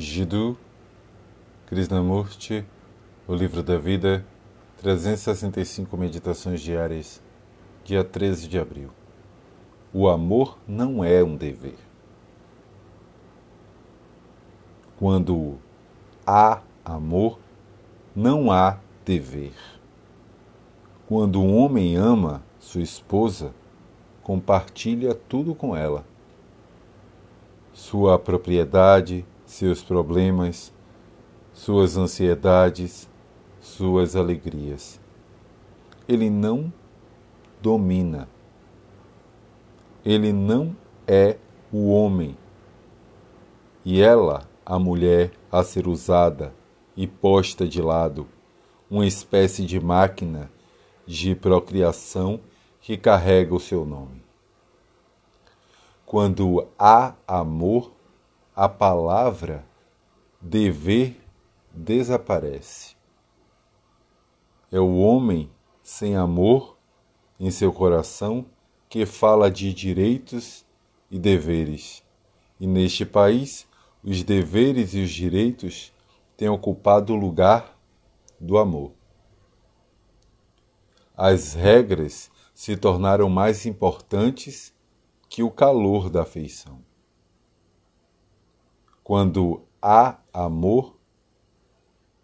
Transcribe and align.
Jiddu 0.00 0.58
Krishnamurti, 1.66 2.64
O 3.28 3.34
Livro 3.34 3.62
da 3.62 3.78
Vida, 3.78 4.26
365 4.78 5.96
Meditações 5.96 6.60
Diárias, 6.60 7.22
dia 7.84 8.02
13 8.02 8.48
de 8.48 8.58
abril. 8.58 8.90
O 9.92 10.08
amor 10.08 10.58
não 10.66 11.04
é 11.04 11.22
um 11.22 11.36
dever. 11.36 11.78
Quando 14.98 15.60
há 16.26 16.60
amor, 16.84 17.38
não 18.16 18.50
há 18.50 18.78
dever. 19.04 19.54
Quando 21.06 21.40
um 21.40 21.56
homem 21.56 21.94
ama 21.94 22.42
sua 22.58 22.82
esposa, 22.82 23.54
compartilha 24.24 25.14
tudo 25.14 25.54
com 25.54 25.76
ela. 25.76 26.04
Sua 27.72 28.18
propriedade, 28.18 29.24
seus 29.44 29.82
problemas, 29.82 30.72
suas 31.52 31.96
ansiedades, 31.96 33.08
suas 33.60 34.16
alegrias. 34.16 35.00
Ele 36.08 36.28
não 36.28 36.72
domina. 37.62 38.28
Ele 40.04 40.32
não 40.32 40.76
é 41.06 41.38
o 41.72 41.90
homem. 41.90 42.36
E 43.84 44.00
ela, 44.00 44.48
a 44.64 44.78
mulher, 44.78 45.32
a 45.50 45.62
ser 45.62 45.88
usada 45.88 46.54
e 46.96 47.06
posta 47.06 47.66
de 47.66 47.80
lado, 47.80 48.26
uma 48.90 49.06
espécie 49.06 49.64
de 49.64 49.80
máquina 49.80 50.50
de 51.06 51.34
procriação 51.34 52.40
que 52.80 52.96
carrega 52.96 53.54
o 53.54 53.60
seu 53.60 53.84
nome. 53.84 54.22
Quando 56.04 56.68
há 56.78 57.14
amor, 57.26 57.92
a 58.56 58.68
palavra 58.68 59.66
dever 60.40 61.20
desaparece. 61.72 62.94
É 64.70 64.78
o 64.78 64.96
homem 64.98 65.50
sem 65.82 66.14
amor 66.14 66.78
em 67.38 67.50
seu 67.50 67.72
coração 67.72 68.46
que 68.88 69.04
fala 69.04 69.50
de 69.50 69.74
direitos 69.74 70.64
e 71.10 71.18
deveres. 71.18 72.04
E 72.60 72.66
neste 72.66 73.04
país, 73.04 73.66
os 74.04 74.22
deveres 74.22 74.94
e 74.94 75.02
os 75.02 75.10
direitos 75.10 75.92
têm 76.36 76.48
ocupado 76.48 77.12
o 77.12 77.16
lugar 77.16 77.76
do 78.38 78.56
amor. 78.56 78.92
As 81.16 81.54
regras 81.54 82.30
se 82.54 82.76
tornaram 82.76 83.28
mais 83.28 83.66
importantes 83.66 84.72
que 85.28 85.42
o 85.42 85.50
calor 85.50 86.08
da 86.08 86.22
afeição. 86.22 86.93
Quando 89.04 89.60
há 89.82 90.18
amor, 90.32 90.96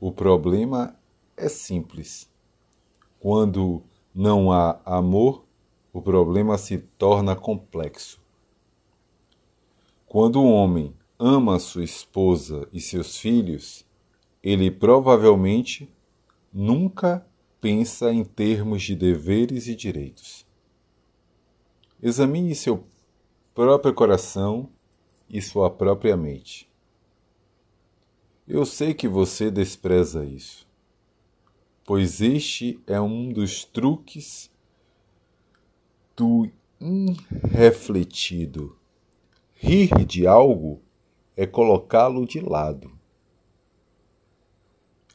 o 0.01 0.11
problema 0.11 0.99
é 1.37 1.47
simples. 1.47 2.27
Quando 3.19 3.83
não 4.15 4.51
há 4.51 4.81
amor, 4.87 5.45
o 5.93 6.01
problema 6.01 6.57
se 6.57 6.79
torna 6.79 7.37
complexo. 7.37 8.19
Quando 10.07 10.41
um 10.41 10.51
homem 10.51 10.97
ama 11.19 11.59
sua 11.59 11.85
esposa 11.85 12.67
e 12.73 12.81
seus 12.81 13.19
filhos, 13.19 13.85
ele 14.43 14.71
provavelmente 14.71 15.87
nunca 16.51 17.27
pensa 17.61 18.11
em 18.11 18.25
termos 18.25 18.83
de 18.85 18.97
deveres 18.97 19.69
e 19.69 19.77
direitos. 19.77 20.47
Examine 22.03 22.55
seu 22.55 22.87
próprio 23.55 23.93
coração 23.93 24.71
e 25.29 25.43
sua 25.43 25.69
própria 25.69 26.17
mente. 26.17 26.70
Eu 28.53 28.67
sei 28.67 28.93
que 28.93 29.07
você 29.07 29.49
despreza 29.49 30.25
isso, 30.25 30.67
pois 31.85 32.21
este 32.21 32.81
é 32.85 33.01
um 33.01 33.33
dos 33.33 33.65
truques 33.65 34.51
do 36.17 36.51
irrefletido. 36.81 38.77
Rir 39.55 40.05
de 40.05 40.27
algo 40.27 40.83
é 41.37 41.47
colocá-lo 41.47 42.27
de 42.27 42.41
lado. 42.41 42.91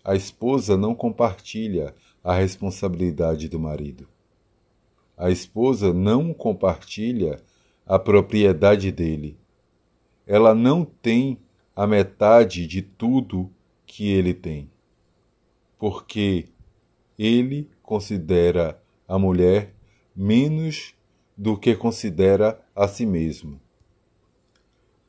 A 0.02 0.16
esposa 0.16 0.78
não 0.78 0.96
compartilha 0.96 1.94
a 2.24 2.34
responsabilidade 2.34 3.50
do 3.50 3.60
marido. 3.60 4.08
A 5.18 5.30
esposa 5.30 5.94
não 5.94 6.34
compartilha 6.34 7.44
a 7.86 8.00
propriedade 8.00 8.94
dele. 8.94 9.38
Ela 10.26 10.56
não 10.56 10.86
tem 10.86 11.38
a 11.76 11.86
metade 11.86 12.66
de 12.66 12.82
tudo 12.82 13.52
que 13.86 14.10
ele 14.10 14.34
tem, 14.34 14.72
porque 15.78 16.48
ele 17.20 17.70
considera 17.84 18.82
a 19.08 19.20
mulher 19.20 19.74
menos 20.16 20.96
do 21.38 21.58
que 21.58 21.76
considera 21.76 22.64
a 22.76 22.88
si 22.88 23.06
mesmo. 23.06 23.60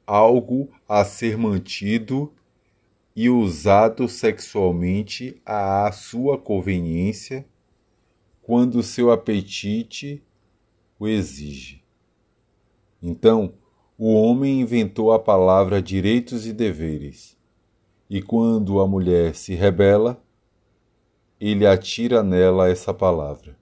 Algo 0.06 0.70
a 0.88 1.04
ser 1.04 1.36
mantido 1.36 2.32
e 3.14 3.30
usado 3.30 4.08
sexualmente 4.08 5.40
à 5.44 5.90
sua 5.92 6.36
conveniência 6.36 7.46
quando 8.42 8.82
seu 8.82 9.10
apetite 9.10 10.22
o 10.98 11.08
exige. 11.08 11.82
Então, 13.02 13.54
o 13.98 14.12
homem 14.12 14.60
inventou 14.60 15.12
a 15.12 15.18
palavra 15.18 15.80
direitos 15.80 16.46
e 16.46 16.52
deveres. 16.52 17.36
E 18.10 18.20
quando 18.20 18.80
a 18.80 18.86
mulher 18.86 19.34
se 19.34 19.54
rebela, 19.54 20.22
ele 21.40 21.66
atira 21.66 22.22
nela 22.22 22.68
essa 22.68 22.92
palavra. 22.92 23.56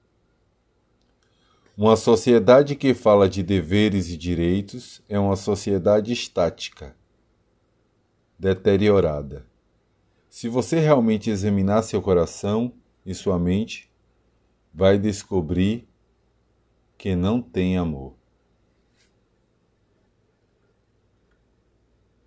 Uma 1.76 1.96
sociedade 1.96 2.76
que 2.76 2.94
fala 2.94 3.28
de 3.28 3.42
deveres 3.42 4.10
e 4.10 4.16
direitos 4.16 5.02
é 5.08 5.18
uma 5.18 5.36
sociedade 5.36 6.12
estática, 6.12 6.94
deteriorada. 8.38 9.46
Se 10.28 10.48
você 10.48 10.80
realmente 10.80 11.30
examinar 11.30 11.82
seu 11.82 12.02
coração 12.02 12.72
e 13.06 13.14
sua 13.14 13.38
mente, 13.38 13.90
vai 14.72 14.98
descobrir 14.98 15.88
que 16.98 17.14
não 17.14 17.40
tem 17.40 17.76
amor. 17.76 18.14